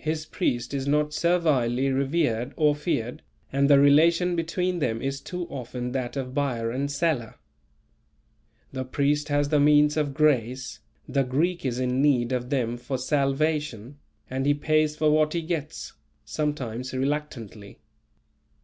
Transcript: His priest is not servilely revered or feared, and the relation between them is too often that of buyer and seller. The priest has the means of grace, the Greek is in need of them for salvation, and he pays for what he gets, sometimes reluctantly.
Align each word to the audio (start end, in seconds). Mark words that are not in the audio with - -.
His 0.00 0.26
priest 0.26 0.74
is 0.74 0.88
not 0.88 1.14
servilely 1.14 1.90
revered 1.92 2.52
or 2.56 2.74
feared, 2.74 3.22
and 3.52 3.70
the 3.70 3.78
relation 3.78 4.34
between 4.34 4.80
them 4.80 5.00
is 5.00 5.20
too 5.20 5.44
often 5.46 5.92
that 5.92 6.16
of 6.16 6.34
buyer 6.34 6.72
and 6.72 6.90
seller. 6.90 7.36
The 8.72 8.82
priest 8.84 9.28
has 9.28 9.50
the 9.50 9.60
means 9.60 9.96
of 9.96 10.12
grace, 10.12 10.80
the 11.08 11.22
Greek 11.22 11.64
is 11.64 11.78
in 11.78 12.02
need 12.02 12.32
of 12.32 12.50
them 12.50 12.78
for 12.78 12.98
salvation, 12.98 13.98
and 14.28 14.44
he 14.44 14.54
pays 14.54 14.96
for 14.96 15.08
what 15.08 15.34
he 15.34 15.40
gets, 15.40 15.92
sometimes 16.24 16.92
reluctantly. 16.92 17.78